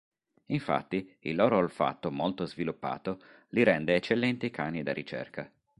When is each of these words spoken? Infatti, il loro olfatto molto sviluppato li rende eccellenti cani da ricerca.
Infatti, 0.47 1.15
il 1.19 1.35
loro 1.35 1.57
olfatto 1.57 2.09
molto 2.09 2.47
sviluppato 2.47 3.21
li 3.49 3.61
rende 3.61 3.93
eccellenti 3.93 4.49
cani 4.49 4.81
da 4.81 4.93
ricerca. 4.93 5.47